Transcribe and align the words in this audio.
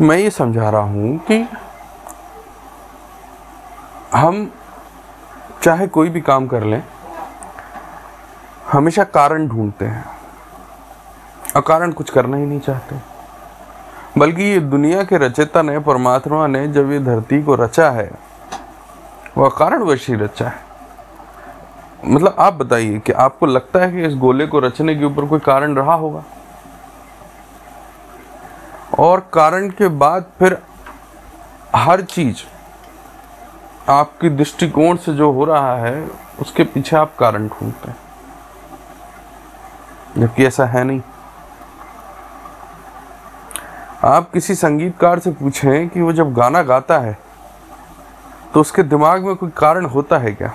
मैं 0.00 0.16
ये 0.18 0.30
समझा 0.30 0.68
रहा 0.70 0.80
हूँ 0.80 1.18
कि 1.20 1.46
हम 4.14 4.50
चाहे 5.62 5.86
कोई 5.86 6.08
भी 6.08 6.20
काम 6.20 6.46
कर 6.46 6.64
लें, 6.64 6.82
हमेशा 8.72 9.04
कारण 9.04 9.48
ढूंढते 9.48 9.84
हैं। 9.84 10.04
अकारण 11.56 11.92
कुछ 11.92 12.10
करना 12.10 12.36
ही 12.36 12.46
नहीं 12.46 12.60
चाहते। 12.60 12.96
बल्कि 14.18 14.42
ये 14.42 14.60
दुनिया 14.60 15.02
के 15.02 15.18
रचयिता 15.18 15.62
ने, 15.62 15.78
परमात्मा 15.78 16.46
ने 16.46 16.66
जब 16.68 16.92
ये 16.92 17.00
धरती 17.00 17.42
को 17.42 17.54
रचा 17.54 17.90
है 17.90 18.10
वह 19.38 19.48
कारणवश 19.48 20.08
ही 20.08 20.14
रचा 20.14 20.48
है। 20.48 20.66
मतलब 22.06 22.36
आप 22.38 22.54
बताइए 22.54 22.98
कि 22.98 23.12
आपको 23.12 23.46
लगता 23.46 23.80
है 23.80 23.92
कि 23.92 24.06
इस 24.06 24.14
गोले 24.16 24.46
को 24.46 24.58
रचने 24.60 24.94
के 24.94 25.04
ऊपर 25.04 25.26
कोई 25.26 25.38
कारण 25.40 25.74
रहा 25.74 25.94
होगा? 25.94 26.24
और 28.98 29.20
कारण 29.32 29.68
के 29.70 29.88
बाद 29.88 30.24
फिर 30.38 30.58
हर 31.76 32.00
चीज़ 32.02 32.42
आपकी 33.90 34.28
दृष्टिकोण 34.28 34.96
से 34.96 35.14
जो 35.14 35.30
हो 35.32 35.44
रहा 35.44 35.76
है, 35.76 36.08
उसके 36.40 36.64
पीछे 36.64 36.96
आप 36.96 37.14
कारण 37.16 37.48
ढूंढते 37.48 37.90
हैं। 37.90 37.96
जबकि 40.18 40.46
ऐसा 40.46 40.66
है 40.66 40.84
नहीं। 40.84 41.00
आप 44.04 44.30
किसी 44.30 44.54
संगीतकार 44.54 45.18
से 45.18 45.30
पूछें 45.30 45.88
कि 45.88 46.00
वो 46.00 46.12
जब 46.12 46.32
गाना 46.34 46.62
गाता 46.62 46.98
है 46.98 47.16
तो 48.54 48.60
उसके 48.60 48.82
दिमाग 48.82 49.24
में 49.24 49.34
कोई 49.36 49.50
कारण 49.56 49.86
होता 49.86 50.18
है 50.18 50.32
क्या? 50.32 50.52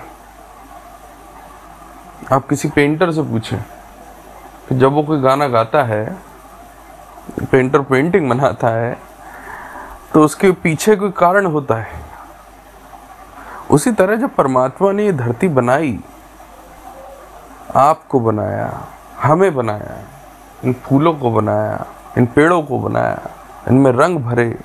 आप 2.32 2.46
किसी 2.48 2.68
पेंटर 2.68 3.12
से 3.12 3.22
पूछें 3.22 3.58
कि 4.68 4.74
जब 4.74 4.92
वो 4.92 5.02
कोई 5.02 5.20
गाना 5.20 5.48
गाता 5.48 5.82
है 5.82 6.33
पेंटर 7.40 7.80
पेंटिंग 7.80 8.28
बनाता 8.30 8.68
है 8.68 8.96
तो 10.14 10.24
उसके 10.24 10.50
पीछे 10.52 10.96
कोई 10.96 11.10
कारण 11.10 11.46
होता 11.46 11.74
है। 11.74 12.02
उसी 13.70 13.92
तरह 13.92 14.16
जब 14.16 14.34
परमात्मा 14.34 14.90
ने 14.92 15.04
ये 15.04 15.12
धरती 15.12 15.48
बनाई, 15.48 15.98
आपको 17.76 18.20
बनाया, 18.20 18.68
हमें 19.18 19.54
बनाया, 19.54 19.96
इन 20.64 20.72
फूलों 20.84 21.14
को 21.14 21.30
बनाया, 21.30 21.84
इन 22.18 22.26
पेड़ों 22.26 22.62
को 22.62 22.78
बनाया, 22.78 23.30
इनमें 23.68 23.90
रंग 23.92 24.18
भरे, 24.18 24.56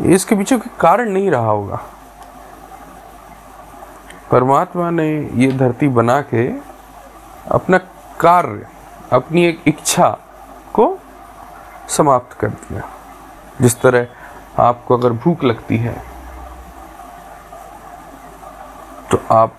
इसके 0.00 0.34
पीछे 0.34 0.56
कोई 0.56 0.76
कारण 0.80 1.10
नहीं 1.10 1.30
रहा 1.30 1.50
होगा। 1.50 1.80
परमात्मा 4.30 4.90
ने 4.90 5.08
ये 5.34 5.52
धरती 5.52 5.88
बना 5.90 6.20
के 6.24 6.48
अपना 7.50 7.78
कार्य, 8.20 8.66
अपनी 9.12 9.46
एक 9.46 9.62
इच्छा 9.66 10.08
को 10.74 10.86
समाप्त 11.92 12.36
कर 12.38 12.48
दिया। 12.48 12.82
जिस 13.60 13.80
तरह 13.80 14.62
आपको 14.62 14.96
अगर 14.96 15.12
भूख 15.14 15.44
लगती 15.44 15.76
है 15.76 15.94
तो 19.10 19.18
आप 19.30 19.54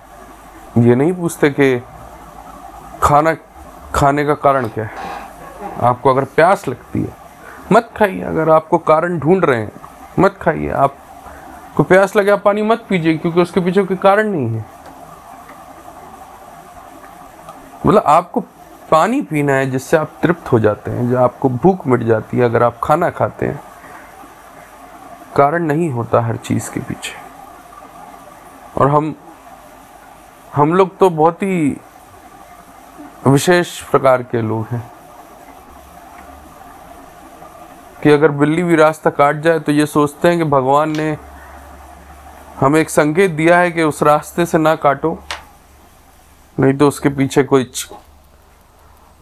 ये 0.78 0.94
नहीं 0.94 1.12
पूछते 1.12 1.50
कि 1.50 1.82
खाना, 3.02 3.34
खाने 3.94 4.24
का 4.24 4.34
कारण 4.36 4.66
क्या 4.68 4.84
है? 4.84 4.90
आपको 5.82 6.10
अगर 6.10 6.24
प्यास 6.26 6.66
लगती 6.68 7.02
है, 7.02 7.12
मत 7.72 7.90
खाइए। 7.96 8.20
अगर 8.22 8.50
आपको 8.50 8.78
कारण 8.80 9.18
ढूंढ 9.18 9.44
रहे 9.44 9.60
हैं, 9.60 9.72
मत 10.18 10.38
खाइए। 10.42 10.70
आप 10.70 10.96
को 11.76 11.82
प्यास 11.82 12.16
लगे, 12.16 12.30
आप 12.30 12.42
पानी 12.42 12.62
मत 12.62 12.84
पीजिए, 12.88 13.16
क्योंकि 13.18 13.40
उसके 13.42 13.60
पीछे 13.60 13.82
कोई 13.84 13.96
कारण 13.96 14.28
नहीं 14.28 14.48
है। 14.48 14.64
मतलब 17.86 18.02
आपको 18.06 18.44
पानी 18.90 19.22
पीना 19.22 19.52
है 19.52 19.70
जिससे 19.70 19.96
आप 19.96 20.12
तृप्त 20.22 20.52
हो 20.52 20.58
जाते 20.60 20.90
हैं, 20.90 21.10
जो 21.10 21.18
आपको 21.18 21.48
भूख 21.48 21.86
मिट 21.86 22.02
जाती 22.02 22.38
है 22.38 22.44
अगर 22.44 22.62
आप 22.62 22.80
खाना 22.82 23.10
खाते 23.10 23.46
हैं। 23.46 23.60
कारण 25.36 25.62
नहीं 25.62 25.90
होता 25.90 26.20
हर 26.20 26.36
चीज़ 26.36 26.70
के 26.70 26.80
पीछे। 26.80 27.14
और 28.80 28.88
हम 28.88 29.14
हम 30.54 30.74
लोग 30.74 30.98
तो 30.98 31.10
बहुत 31.10 31.42
ही 31.42 31.80
विशेष 33.26 33.80
प्रकार 33.82 34.22
के 34.22 34.42
लोग 34.42 34.66
हैं। 34.66 34.92
कि 38.02 38.10
अगर 38.10 38.28
बिल्ली 38.28 38.62
भी 38.62 38.76
रास्ता 38.76 39.10
काट 39.10 39.36
जाए 39.36 39.58
तो 39.58 39.72
ये 39.72 39.86
सोचते 39.86 40.28
हैं 40.28 40.38
कि 40.38 40.44
भगवान 40.44 40.96
ने 40.96 41.16
हमें 42.60 42.80
एक 42.80 42.90
संकेत 42.90 43.30
दिया 43.30 43.58
है 43.58 43.70
कि 43.70 43.82
उस 43.82 44.02
रास्ते 44.02 44.46
से 44.46 44.58
ना 44.58 44.74
काटो, 44.76 45.18
नहीं 46.60 46.74
तो 46.74 46.88
उसके 46.88 47.08
पीछे 47.08 47.42
कोई 47.42 47.64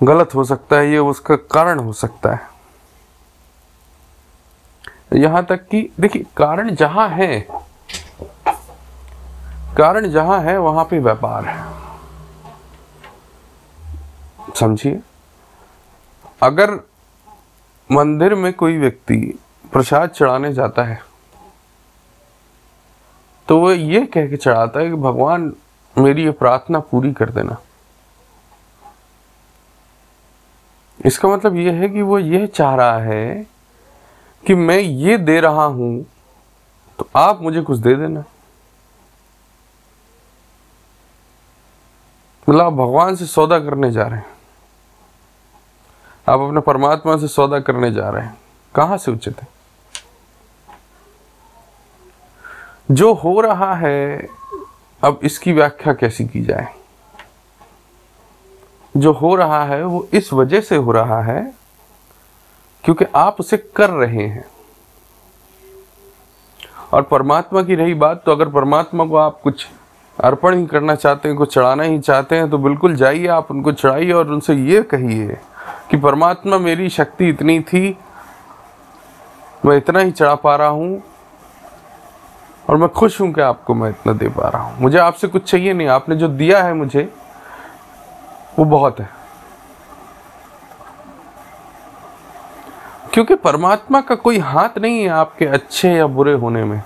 गलत 0.03 0.35
हो 0.35 0.45
सकता 0.45 0.77
है, 0.77 0.91
ये 0.91 0.99
उसका 0.99 1.37
कारण 1.53 1.79
हो 1.79 1.93
सकता 1.93 2.33
है। 2.33 2.51
यहाँ 5.15 5.45
तक 5.45 5.67
कि, 5.69 5.89
देखिए, 6.01 6.25
कारण 6.37 6.75
जहाँ 6.75 7.09
है, 7.09 7.41
कारण 9.77 10.09
जहाँ 10.09 10.41
है, 10.41 10.57
वहाँ 10.59 10.85
पे 10.85 10.99
व्यापार 10.99 11.45
है। 11.45 11.65
समझिए? 14.55 15.01
अगर 16.43 16.71
मंदिर 17.91 18.35
में 18.35 18.53
कोई 18.53 18.79
व्यक्ति 18.79 19.17
प्रसाद 19.73 20.11
चढ़ाने 20.11 20.53
जाता 20.53 20.83
है 20.83 21.01
तो 23.49 23.59
वो 23.59 23.71
ये 23.73 24.05
कह 24.07 24.29
के 24.29 24.37
चढ़ाता 24.37 24.81
है 24.81 24.89
कि, 24.89 24.95
भगवान, 24.95 25.53
मेरी 25.97 26.25
ये 26.25 26.31
प्रार्थना 26.33 26.79
पूरी 26.81 27.13
कर 27.13 27.31
देना। 27.31 27.57
इसका 31.07 31.29
मतलब 31.29 31.57
ये 31.57 31.71
है 31.71 31.89
कि 31.89 32.03
वो 32.03 32.19
ये 32.19 32.47
चाह 32.47 32.75
रहा 32.75 32.99
है 32.99 33.47
कि 34.47 34.55
मैं 34.55 34.79
ये 34.79 35.19
दे 35.19 35.41
रहा 35.41 35.65
हूँ 35.65 36.07
तो 36.99 37.09
आप 37.17 37.43
मुझे 37.43 37.63
कुछ 37.63 37.79
दे 37.79 37.95
देना। 37.95 38.25
मतलब 42.49 42.61
आप 42.61 42.73
भगवान 42.73 43.17
से 43.17 43.27
सौदा 43.27 43.59
करने 43.59 43.91
जा 43.91 44.03
रहे 44.03 44.19
हैं। 44.19 44.27
आप 46.29 46.41
अपने 46.41 46.61
परमात्मा 46.61 47.17
से 47.17 47.29
सौदा 47.29 47.61
करने 47.61 47.91
जा 47.93 48.11
रहे 48.11 48.23
हैं। 48.23 48.39
कहाँ 48.75 48.99
से 48.99 49.11
उचित 49.11 49.43
है? 49.43 49.49
जो 52.91 53.13
हो 53.15 53.41
रहा 53.41 53.75
है, 53.75 54.29
अब 55.05 55.21
इसकी 55.23 55.53
व्याख्या 55.53 55.93
कैसी 55.93 56.25
की 56.25 56.41
जाए? 56.41 56.75
जो 58.95 59.13
हो 59.13 59.35
रहा 59.35 59.65
है, 59.65 59.85
वो 59.85 60.07
इस 60.13 60.33
वजह 60.33 60.61
से 60.61 60.77
हो 60.77 60.93
रहा 60.93 61.21
है 61.23 61.53
क्योंकि 62.85 63.05
आप 63.17 63.37
उसे 63.41 63.57
कर 63.77 63.91
रहे 63.91 64.27
हैं। 64.27 64.45
और 66.93 67.03
परमात्मा 67.03 67.63
की 67.63 67.75
रही 67.75 67.95
बात 67.95 68.23
तो 68.27 68.33
अगर 68.33 68.49
परमात्मा 68.49 69.05
को 69.05 69.17
आप 69.17 69.41
कुछ 69.43 69.67
अर्पण 70.19 70.57
ही 70.57 70.67
करना 70.67 70.95
चाहते 70.95 71.29
हैं, 71.29 71.37
कुछ 71.37 71.55
चढ़ाना 71.55 71.83
ही 71.83 71.99
चाहते 72.01 72.37
हैं 72.37 72.51
तो 72.51 72.59
बिल्कुल 72.59 72.95
जाइए 72.97 73.27
आप 73.27 73.51
उनको 73.51 73.73
चढ़ाइए 73.73 74.13
और 74.13 74.31
उनसे 74.31 74.55
ये 74.55 74.83
कहिए 74.85 75.39
कि 75.91 75.97
परमात्मा 75.97 76.59
मेरी 76.59 76.89
शक्ति 76.91 77.29
इतनी 77.29 77.59
थी, 77.63 77.97
मैं 79.67 79.77
इतना 79.77 80.01
ही 80.01 80.11
चढ़ा 80.11 80.35
पा 80.35 80.55
रहा 80.57 80.69
हूँ 80.69 81.03
और 82.69 82.77
मैं 82.77 82.89
खुश 82.89 83.21
हूँ 83.21 83.33
कि 83.33 83.41
आपको 83.41 83.75
मैं 83.75 83.91
इतना 83.91 84.13
दे 84.13 84.29
पा 84.29 84.49
रहा 84.49 84.63
हूँ। 84.63 84.81
मुझे 84.81 84.99
आपसे 84.99 85.29
कुछ 85.29 85.51
चाहिए 85.51 85.73
नहीं, 85.73 85.89
आपने 85.89 86.17
जो 86.17 86.29
दिया 86.29 86.63
है 86.63 86.75
मुझे 86.75 87.09
वो 88.59 88.65
बहुत 88.65 89.01
है। 89.01 89.09
क्योंकि 93.13 93.35
परमात्मा 93.35 94.01
का 94.01 94.15
कोई 94.15 94.39
हाथ 94.39 94.79
नहीं 94.79 95.03
है 95.03 95.09
आपके 95.09 95.47
अच्छे 95.47 95.93
या 95.93 96.07
बुरे 96.07 96.33
होने 96.33 96.65
में, 96.65 96.83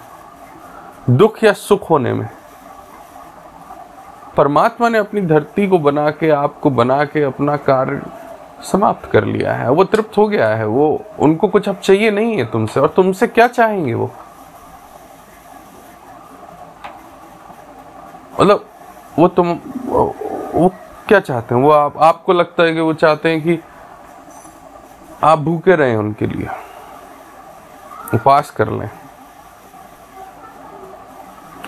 दुख 1.10 1.44
या 1.44 1.52
सुख 1.52 1.90
होने 1.90 2.12
में। 2.12 2.28
परमात्मा 4.36 4.88
ने 4.88 4.98
अपनी 4.98 5.20
धरती 5.20 5.68
को 5.68 5.78
बना 5.78 6.10
के, 6.10 6.30
आपको 6.30 6.70
बना 6.70 7.04
के 7.04 7.22
अपना 7.22 7.56
कार्य 7.56 8.02
समाप्त 8.62 9.10
कर 9.12 9.24
लिया 9.24 9.52
है। 9.52 9.70
वो 9.70 9.84
तृप्त 9.84 10.18
हो 10.18 10.28
गया 10.28 10.48
है। 10.48 10.66
वो, 10.66 11.02
उनको 11.18 11.48
कुछ 11.48 11.68
अब 11.68 11.76
चाहिए 11.76 12.10
नहीं 12.10 12.36
है 12.36 12.44
तुमसे, 12.44 12.80
और 12.80 12.88
तुमसे 12.88 13.26
क्या 13.26 13.48
चाहेंगे 13.48 13.94
वो? 13.94 14.10
मतलब 18.40 18.66
वो 19.18 19.28
तुम, 19.28 19.60
वो 20.54 20.70
क्या 21.08 21.18
चाहते 21.20 21.54
हैं? 21.54 21.62
वो 21.62 21.70
आप, 21.70 21.96
आपको 21.98 22.32
लगता 22.32 22.62
है 22.62 22.72
कि 22.74 22.80
वो 22.80 22.92
चाहते 22.94 23.28
हैं 23.28 23.42
कि 23.42 23.58
आप 25.24 25.38
भूखे 25.38 25.74
रहें 25.76 25.96
उनके 25.96 26.26
लिए। 26.26 26.48
उपास 28.14 28.50
कर 28.50 28.68
लें। 28.68 28.90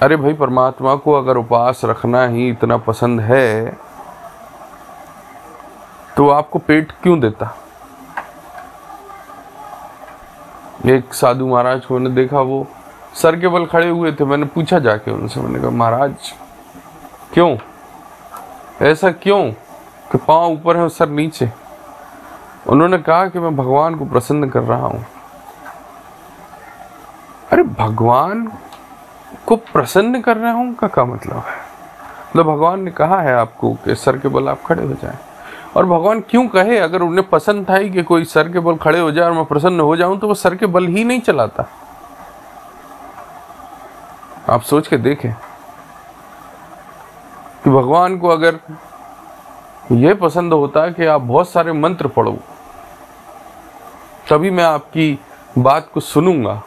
अरे 0.02 0.17
भाई, 0.17 0.32
परमात्मा 0.35 0.94
को 0.94 1.12
अगर 1.12 1.37
उपास 1.37 1.81
रखना 1.85 2.25
ही 2.26 2.49
इतना 2.49 2.76
पसंद 2.79 3.20
है 3.20 3.76
तो 6.17 6.29
आपको 6.31 6.58
पेट 6.58 6.93
क्यों 7.02 7.19
देता? 7.20 7.55
एक 10.87 11.14
साधु 11.14 11.46
महाराज 11.46 11.85
को 11.87 11.94
मैंने 11.94 12.11
देखा, 12.14 12.40
वो 12.40 12.67
सर 13.14 13.40
के 13.40 13.49
बल 13.49 13.67
खड़े 13.67 13.88
हुए 13.88 14.12
थे। 14.12 14.25
मैंने 14.25 14.46
पूछा 14.46 14.79
जाके 14.79 15.11
उनसे, 15.11 15.40
मैंने 15.40 15.61
कहा, 15.61 15.70
महाराज, 15.70 16.32
क्यों? 17.35 17.56
ऐसा 18.82 19.10
क्यों? 19.10 19.52
कि 20.12 20.19
पाँव 20.19 20.52
ऊपर 20.52 20.76
है 20.76 20.82
और 20.82 20.88
सर 20.88 21.08
नीचे। 21.08 21.50
उन्होंने 22.66 22.98
कहा 22.98 23.28
कि 23.28 23.38
मैं 23.38 23.56
भगवान 23.56 23.94
को 23.94 24.04
प्रसन्न 24.04 24.48
कर 24.48 24.60
रहा 24.60 24.86
हूँ। 24.86 25.06
अरे, 27.52 27.62
भगवान 27.62 28.52
को 29.46 29.56
प्रसन्न 29.56 30.20
कर 30.20 30.36
रहा 30.36 30.52
हूँ 30.52 30.75
का 30.75 30.88
क्या 30.88 31.04
मतलब 31.04 31.36
है? 31.36 31.56
तो 32.34 32.44
भगवान 32.44 32.82
ने 32.82 32.90
कहा 32.90 33.20
है 33.20 33.34
आपको 33.34 33.75
कि 33.75 33.94
सर 33.94 34.19
के 34.19 34.28
बल 34.28 34.48
आप 34.48 34.62
खड़े 34.66 34.82
हो 34.82 34.94
जाएँ। 34.94 35.19
और 35.76 35.86
भगवान 35.86 36.20
क्यों 36.20 36.48
कहे? 36.48 36.78
अगर 36.78 37.02
उन्हें 37.02 37.28
पसंद 37.28 37.70
था 37.70 37.75
ही 37.75 37.90
कि 37.90 38.02
कोई 38.02 38.25
सर 38.25 38.52
के 38.52 38.58
बल 38.58 38.76
खड़े 38.76 39.00
हो 39.00 39.12
जाए 39.12 39.26
और 39.26 39.32
मैं 39.32 39.44
प्रसन्न 39.44 39.80
हो 39.80 39.96
जाऊँ 39.96 40.19
तो 40.19 40.28
वो 40.28 40.34
सर 40.34 40.54
के 40.54 40.66
बल 40.66 40.86
ही 40.86 41.04
नहीं 41.04 41.20
चलाता। 41.20 41.64
आप 44.50 44.62
सोच 44.62 44.88
के 44.88 44.96
देखें। 44.96 45.34
भगवान 47.78 48.19
को 48.19 48.28
अगर 48.28 48.58
यह 49.94 50.14
पसंद 50.16 50.52
होता 50.52 50.88
कि 50.90 51.06
आप 51.06 51.20
बहुत 51.22 51.48
सारे 51.48 51.72
मंत्र 51.75 52.08
पढ़ो, 52.10 52.36
तभी 54.28 54.50
मैं 54.50 54.64
आपकी 54.64 55.19
बात 55.58 55.88
को 55.94 56.00
सुनूँगा। 56.02 56.62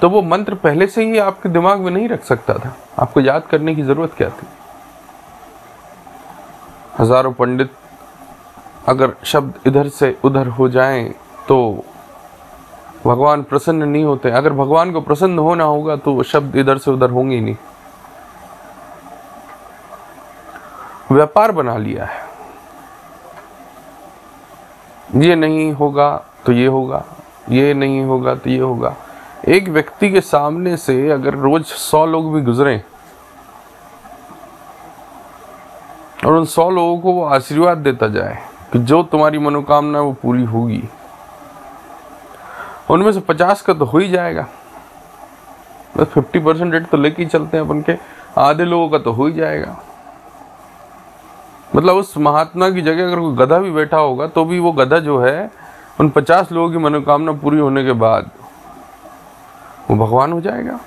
तो 0.00 0.08
वो 0.10 0.22
मंत्र 0.24 0.54
पहले 0.56 0.86
से 0.86 1.04
ही 1.04 1.18
आपके 1.20 1.48
दिमाग 1.48 1.80
में 1.80 1.90
नहीं 1.90 2.08
रख 2.08 2.24
सकता 2.24 2.54
था। 2.54 2.74
आपको 2.98 3.20
याद 3.20 3.46
करने 3.50 3.74
की 3.74 3.82
ज़रूरत 3.82 4.14
क्या 4.16 4.28
थी? 4.30 4.46
हज़ारों 6.98 7.32
पंडित 7.34 7.70
अगर 8.88 9.14
शब्द 9.24 9.66
इधर 9.66 9.88
से 9.90 10.16
उधर 10.24 10.46
हो 10.48 10.68
जाएँ 10.70 11.08
तो 11.48 11.84
भगवान 13.06 13.42
प्रसन्न 13.42 13.88
नहीं 13.88 14.04
होते। 14.04 14.30
अगर 14.32 14.52
भगवान 14.54 14.92
को 14.92 15.00
प्रसन्न 15.00 15.38
होना 15.38 15.64
होगा 15.66 15.96
तो 15.98 16.22
शब्द 16.24 16.56
इधर 16.56 16.78
से 16.78 16.90
उधर 16.90 17.10
होंगे 17.10 17.34
ही 17.36 17.40
नहीं। 17.40 17.56
व्यापार 21.10 21.52
बना 21.52 21.76
लिया 21.78 22.04
है। 22.04 22.24
ये 25.16 25.34
नहीं 25.36 25.72
होगा 25.72 26.10
तो 26.46 26.52
ये 26.52 26.66
होगा, 26.66 27.04
ये 27.50 27.74
नहीं 27.74 28.00
होगा 28.04 28.34
तो 28.34 28.50
ये 28.50 28.58
होगा। 28.58 28.94
एक 29.48 29.68
व्यक्ति 29.68 30.10
के 30.10 30.20
सामने 30.20 30.76
से 30.76 31.10
अगर 31.10 31.34
रोज 31.36 31.64
सौ 31.64 32.04
लोग 32.06 32.32
भी 32.34 32.40
गुजरे 32.40 32.82
और 36.26 36.32
उन 36.32 36.44
सौ 36.46 36.68
लोगों 36.70 36.98
को 36.98 37.12
वो 37.12 37.24
आशीर्वाद 37.26 37.78
देता 37.78 38.08
जाए 38.08 38.38
कि 38.72 38.78
जो 38.80 39.02
तुम्हारी 39.02 39.38
मनोकामना 39.38 40.00
वो 40.00 40.12
पूरी 40.12 40.44
होगी, 40.44 40.82
उनमें 42.90 43.12
से 43.12 43.20
पचास 43.20 43.62
का 43.62 43.74
तो 43.74 43.84
हो 43.84 43.98
ही 43.98 44.08
जाएगा। 44.08 44.46
बस 45.96 46.06
फिफ्टी 46.06 46.38
परसेंट 46.38 46.72
रेट 46.74 46.86
तो 46.86 46.96
लेके 46.96 47.22
ही 47.22 47.28
चलते 47.28 47.56
हैं 47.56 47.64
अपन 47.64 47.82
के, 47.82 47.96
आधे 48.38 48.64
लोगों 48.64 48.88
का 48.88 48.98
तो 48.98 49.12
हो 49.12 49.26
ही 49.26 49.32
जाएगा। 49.32 49.76
मतलब 51.76 51.96
उस 51.96 52.16
महात्मा 52.18 52.68
की 52.70 52.82
जगह 52.82 53.06
अगर 53.06 53.20
कोई 53.20 53.34
गधा 53.36 53.58
भी 53.58 53.70
बैठा 53.70 53.96
होगा 53.96 54.26
तो 54.26 54.44
भी 54.44 54.58
वो 54.58 54.72
गधा 54.72 54.98
जो 54.98 55.18
है, 55.18 55.50
उन 56.00 56.08
पचास 56.10 56.52
लोगों 56.52 56.70
की 56.70 56.78
मनोकामना 56.78 57.32
पूरी 57.32 57.58
होने 57.58 57.84
के 57.84 57.92
बाद 57.94 58.30
वो 59.90 59.96
भगवान 59.96 60.32
हो 60.32 60.40
जाएगा। 60.40 60.78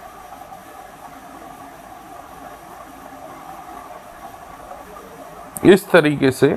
इस 5.65 5.89
तरीके 5.91 6.31
से 6.31 6.47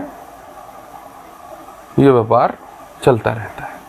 ये 1.99 2.11
व्यापार 2.11 2.57
चलता 3.03 3.33
रहता 3.33 3.65
है। 3.65 3.81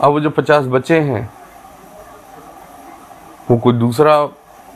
अब 0.00 0.12
वो 0.12 0.20
जो 0.20 0.30
पचास 0.30 0.64
बचे 0.66 0.98
हैं, 1.00 1.28
वो 3.50 3.56
कोई 3.58 3.72
दूसरा 3.72 4.16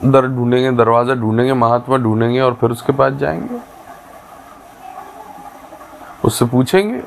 दर 0.05 0.27
ढूंढेंगे, 0.27 0.71
दरवाज़ा 0.73 1.15
ढूंढेंगे, 1.15 1.53
महात्मा 1.55 1.97
ढूंढेंगे 1.97 2.41
और 2.41 2.55
फिर 2.55 2.71
उसके 2.71 2.93
पास 2.93 3.13
जाएँगे। 3.13 3.58
उससे 6.29 6.45
पूछेंगे। 6.45 7.03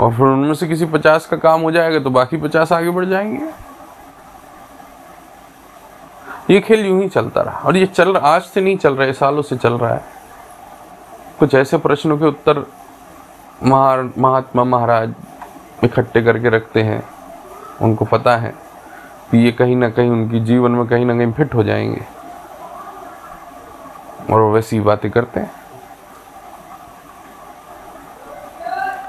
और 0.00 0.12
फिर 0.12 0.26
उनमें 0.26 0.54
से 0.54 0.68
किसी 0.68 0.86
पचास 0.86 1.26
का 1.26 1.36
काम 1.36 1.60
हो 1.60 1.70
जाएगा 1.70 1.98
तो 1.98 2.10
बाकी 2.10 2.36
पचास 2.36 2.72
आगे 2.72 2.90
बढ़ 2.90 3.04
जाएँगे। 3.04 3.50
ये 6.54 6.60
खेल 6.60 6.86
यूँ 6.86 7.02
ही 7.02 7.08
चलता 7.08 7.40
रहा। 7.40 7.58
और 7.58 7.76
ये 7.76 7.86
चल 7.86 8.12
रहा, 8.14 8.28
आज 8.28 8.42
से 8.42 8.60
नहीं 8.60 8.76
चल 8.76 8.96
रहा 8.96 9.06
है 9.06 9.12
सालों 9.12 9.42
से 9.42 9.56
चल 9.56 9.72
रहा 9.72 9.94
है। 9.94 10.04
कुछ 11.38 11.54
ऐसे 11.54 11.78
प्रश्नों 11.78 12.18
के 12.18 12.24
उत्तर 12.24 12.66
महार, 13.62 14.10
महात्मा 14.18 14.64
महाराज 14.64 15.14
इकट्ठे 15.84 16.22
करके 16.22 16.48
रखते 16.48 16.82
हैं। 16.82 17.02
उनको 17.82 18.04
पता 18.04 18.36
है 18.36 18.54
कि 19.30 19.38
ये 19.38 19.52
कहीं 19.52 19.76
ना 19.76 19.90
कहीं 19.90 20.10
उनकी 20.10 20.40
जीवन 20.40 20.70
में 20.70 20.86
कहीं 20.86 21.06
ना 21.06 21.14
कहीं 21.14 21.32
फिट 21.32 21.54
हो 21.54 21.64
जाएँगे। 21.64 22.06
और 24.30 24.40
वो 24.40 24.52
वैसी 24.52 24.80
बातें 24.80 25.10
करते 25.10 25.40
हैं। 25.40 25.63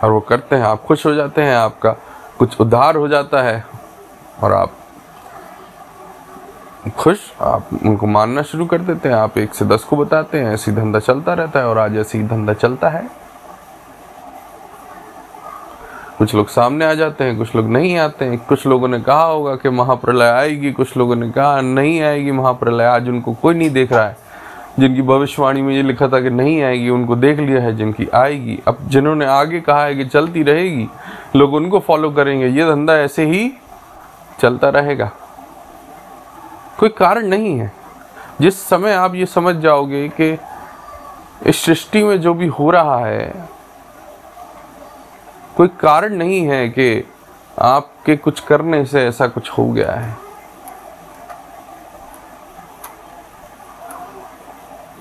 और 0.04 0.12
वो 0.12 0.20
करते 0.20 0.56
हैं, 0.56 0.64
आप 0.64 0.84
खुश 0.84 1.06
हो 1.06 1.14
जाते 1.14 1.42
हैं, 1.42 1.56
आपका 1.56 1.92
कुछ 2.40 2.62
उद्धार 2.62 2.96
हो 2.96 3.08
जाता 3.08 3.42
है 3.42 3.66
और 4.44 4.54
आप 4.54 4.72
खुश, 6.98 7.20
आप 7.42 7.70
उनको 7.86 8.08
मानना 8.08 8.42
शुरू 8.42 8.66
कर 8.66 8.78
देते 8.78 9.10
हैं, 9.10 9.16
आप 9.16 9.38
एक 9.38 9.54
से 9.54 9.66
दस 9.66 9.84
को 9.84 9.96
बताते 9.96 10.40
हैं, 10.40 10.54
ऐसी 10.54 10.72
धंधा 10.72 11.00
चलता 11.00 11.34
रहता 11.34 11.60
है 11.60 11.68
और 11.68 11.78
आज 11.78 11.98
ऐसी 11.98 12.24
धंधा 12.24 12.54
चलता 12.54 12.90
है। 12.90 13.26
कुछ 16.18 16.36
लोग 16.36 16.48
सामने 16.48 16.86
आ 16.86 16.94
जाते 16.94 17.24
हैं, 17.24 17.38
कुछ 17.38 17.56
लोग 17.56 17.66
नहीं 17.66 17.98
आते 17.98 18.26
हैं। 18.26 18.38
कुछ 18.46 18.68
लोगों 18.68 18.88
ने 18.88 19.00
कहा 19.00 19.24
होगा 19.24 19.56
कि 19.56 19.70
महाप्रलय 19.70 20.30
आएगी, 20.30 20.72
कुछ 20.72 20.98
लोगों 20.98 21.16
ने 21.16 21.32
कहा 21.32 21.62
नहीं 21.62 22.02
आएगी 22.02 22.32
महाप्रलय, 22.32 22.86
आज 22.86 23.10
उनको 23.10 23.34
कोई 23.34 23.56
नहीं 23.56 23.70
देख 23.70 23.92
रहा 23.94 24.06
है। 24.06 24.25
जिनकी 24.80 25.02
भविष्यवाणी 25.02 25.62
में 25.62 25.76
ये 25.76 25.84
लिखा 25.84 26.08
था 26.08 26.22
कि 26.22 26.30
नहीं 26.30 26.64
आएगी, 26.64 26.90
उनको 26.90 27.16
देख 27.16 27.40
लिया 27.40 27.62
है 27.62 27.76
जिनकी 27.76 28.08
आएगी। 28.14 28.60
अब 28.68 28.78
जिन्होंने 28.88 29.26
आगे 29.26 29.62
कहा 29.62 29.84
है 29.84 29.96
कि 29.96 30.06
चलती 30.06 30.44
रहेगी, 30.44 30.88
लोग 31.36 31.54
उनको 31.54 31.80
फॉलो 31.80 32.12
करेंगे। 32.12 32.48
ये 32.48 32.66
धंधा 32.66 32.94
ऐसे 32.94 33.26
ही 33.26 33.52
चलता 34.40 34.70
रहेगा। 34.70 35.12
कोई 36.80 36.90
कारण 36.90 37.28
नहीं 37.28 37.60
है। 37.60 37.72
जिस 38.42 38.70
समय 38.70 38.94
आप 38.94 39.16
ये 39.16 39.26
समझ 39.26 39.56
जाओगे 39.56 40.10
कि 40.10 40.38
इस 41.46 41.66
सृष्टि 41.66 42.04
में 42.04 42.22
जो 42.22 42.34
भी 42.34 42.48
हो 42.48 42.70
रहा 42.70 43.06
है, 43.06 43.50
कोई 45.58 45.68
कारण 45.68 46.14
नहीं 46.14 46.48
है 46.48 46.70
कि 46.70 47.08
आपके 47.60 48.18
कुछ 48.18 48.40
करने 48.40 48.86
से 48.86 49.08
ऐसा 49.08 49.28
कुछ 49.28 49.50
हो 49.50 49.72
गया 49.72 49.92
है। 49.92 50.25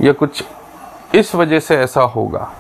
या 0.05 0.13
कुछ 0.13 0.45
इस 1.15 1.35
वजह 1.35 1.61
से 1.61 1.77
ऐसा 1.77 2.03
होगा? 2.03 2.51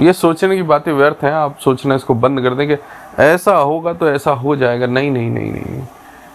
ये 0.00 0.12
सोचने 0.12 0.56
की 0.56 0.62
बातें 0.62 0.92
व्यर्थ 0.92 1.24
हैं, 1.24 1.32
आप 1.32 1.58
सोचना 1.58 1.94
इसको 1.94 2.14
बंद 2.14 2.40
कर 2.40 2.54
दें 2.54 2.66
कि 2.68 2.76
ऐसा 3.22 3.54
होगा 3.54 3.92
तो 3.92 4.08
ऐसा 4.08 4.30
हो 4.32 4.56
जाएगा। 4.56 4.86
नहीं 4.86 5.10
नहीं 5.10 5.30
नहीं 5.30 5.52
नहीं 5.52 5.86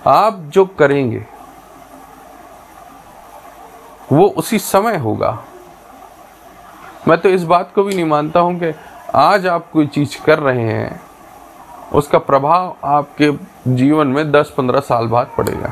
आप 0.08 0.40
जो 0.46 0.66
करेंगे, 0.80 1.26
वो 4.12 4.28
उसी 4.28 4.60
समय 4.60 4.98
होगा। 4.98 5.38
मैं 7.08 7.18
तो 7.18 7.30
इस 7.30 7.44
बात 7.44 7.72
को 7.76 7.84
भी 7.84 7.96
नहीं 7.96 8.06
मानता 8.06 8.40
हूँ 8.40 8.58
कि 8.60 8.74
आज 9.16 9.48
आप 9.48 9.70
कोई 9.72 9.88
चीज़ 9.88 10.18
कर 10.24 10.40
रहे 10.40 10.64
हैं, 10.64 11.02
उसका 11.94 12.20
प्रभाव 12.20 12.76
आपके 12.86 13.32
जीवन 13.68 14.08
में 14.08 14.32
10-15 14.32 14.80
साल 14.80 15.08
बाद 15.08 15.32
पड़ेगा। 15.38 15.72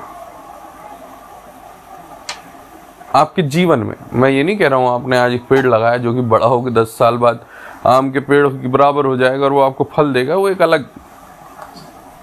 आपके 3.08 3.42
जीवन 3.44 3.80
में, 3.80 3.96
मैं 4.14 4.30
ये 4.30 4.44
नहीं 4.44 4.58
कह 4.58 4.68
रहा 4.68 4.80
हूँ 4.80 4.90
आपने 4.90 5.18
आज 5.18 5.34
एक 5.34 5.48
पेड़ 5.50 5.66
लगाया 5.66 5.98
जो 5.98 6.14
कि 6.14 6.22
बड़ा 6.24 6.46
होकर 6.46 6.72
दस 6.74 6.98
साल 6.98 7.18
बाद 7.18 7.46
आम 7.86 8.12
के 8.12 8.20
पेड़ 8.20 8.48
के 8.48 8.68
बराबर 8.68 9.06
हो 9.06 9.16
जाएगा 9.18 9.46
और 9.46 9.52
वो 9.52 9.62
आपको 9.62 9.84
फल 9.94 10.12
देगा, 10.14 10.36
वो 10.36 10.50
एक 10.50 10.62
अलग 10.62 10.86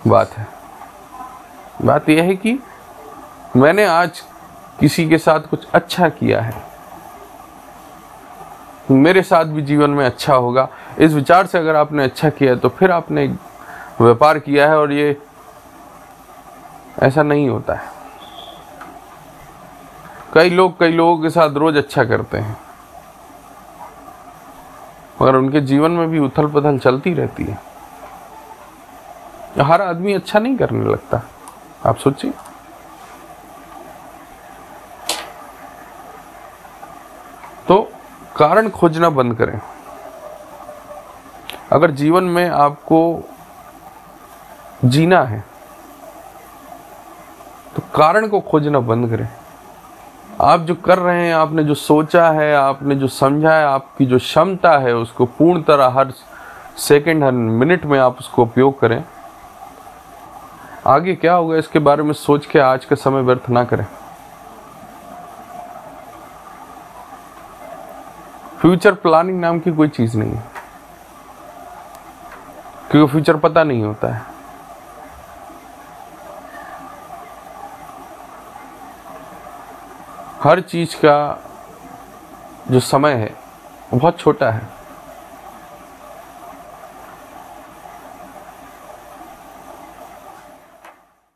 बात 0.06 0.30
है। 0.30 0.46
बात 1.82 2.08
यह 2.08 2.22
है 2.22 2.34
कि 2.36 2.58
मैंने 3.56 3.84
आज 3.84 4.20
किसी 4.80 5.08
के 5.08 5.18
साथ 5.18 5.40
कुछ 5.40 5.66
अच्छा 5.74 6.08
किया 6.08 6.40
है। 6.40 6.62
मेरे 8.90 9.22
साथ 9.22 9.44
भी 9.44 9.62
जीवन 9.62 9.90
में 9.90 10.04
अच्छा 10.06 10.34
होगा। 10.34 10.68
इस 10.98 11.12
विचार 11.12 11.46
से 11.46 11.58
अगर 11.58 11.76
आपने 11.76 12.04
अच्छा 12.04 12.30
किया 12.30 12.50
है 12.50 12.58
तो 12.58 12.68
फिर 12.68 12.90
आपने 12.90 13.26
व्यापार 14.00 14.38
किया 14.38 14.68
है 14.68 14.78
और 14.78 14.92
ये 14.92 15.16
ऐसा 17.02 17.22
नहीं 17.22 17.48
होता 17.48 17.74
है। 17.74 17.92
कई 20.34 20.50
लोग 20.50 20.78
कई 20.78 20.92
लोगों 20.92 21.18
के 21.22 21.30
साथ 21.30 21.56
रोज 21.56 21.76
अच्छा 21.76 22.04
करते 22.04 22.38
हैं। 22.38 22.56
मगर 25.22 25.36
उनके 25.36 25.60
जीवन 25.60 25.90
में 25.90 26.08
भी 26.10 26.18
उथल 26.18 26.46
पुथल 26.46 26.78
चलती 26.78 27.12
रहती 27.14 27.44
है। 27.44 27.58
हर 29.60 29.82
आदमी 29.82 30.12
अच्छा 30.12 30.38
नहीं 30.38 30.56
करने 30.56 30.84
लगता। 30.84 31.20
आप 31.86 31.96
सोचिए। 31.96 32.32
तो 37.68 37.78
कारण 38.36 38.68
खोजना 38.70 39.10
बंद 39.10 39.36
करें। 39.38 39.60
अगर 41.72 41.90
जीवन 41.92 42.24
में 42.24 42.48
आपको 42.48 43.00
जीना 44.84 45.22
है 45.22 45.44
तो 47.76 47.82
कारण 47.94 48.28
को 48.28 48.40
खोजना 48.40 48.80
बंद 48.82 49.10
करें। 49.10 49.28
आप 50.44 50.60
जो 50.60 50.74
कर 50.74 50.98
रहे 50.98 51.26
हैं, 51.26 51.34
आपने 51.34 51.62
जो 51.64 51.74
सोचा 51.74 52.28
है, 52.30 52.54
आपने 52.56 52.94
जो 52.94 53.08
समझा 53.08 53.52
है, 53.52 53.64
आपकी 53.66 54.06
जो 54.06 54.18
क्षमता 54.18 54.76
है, 54.78 54.94
उसको 54.94 55.26
पूर्ण 55.28 55.62
तरह 55.62 55.86
हर 55.90 56.12
सेकंड, 56.78 57.24
हर 57.24 57.32
मिनट 57.32 57.84
में 57.84 57.98
आप 57.98 58.18
उसको 58.20 58.42
उपयोग 58.42 58.78
करें। 58.80 59.02
आगे 60.86 61.14
क्या 61.14 61.34
होगा, 61.34 61.56
इसके 61.56 61.78
बारे 61.78 62.02
में 62.02 62.12
सोच 62.14 62.46
के 62.46 62.58
आज 62.58 62.84
का 62.84 62.96
समय 62.96 63.22
व्यर्थ 63.22 63.48
ना 63.50 63.64
करें। 63.64 63.84
फ्यूचर 68.60 68.94
प्लानिंग 68.96 69.40
नाम 69.40 69.58
की 69.60 69.72
कोई 69.72 69.88
चीज़ 69.88 70.18
नहीं 70.18 70.32
है, 70.32 70.44
क्योंकि 72.90 73.10
फ्यूचर 73.12 73.36
पता 73.38 73.64
नहीं 73.64 73.82
होता 73.82 74.14
है। 74.14 74.33
हर 80.44 80.60
चीज़ 80.60 80.94
का 80.96 81.16
जो 82.70 82.80
समय 82.80 83.12
है 83.12 83.28
वो 83.92 83.98
बहुत 83.98 84.18
छोटा 84.18 84.50
है। 84.50 84.62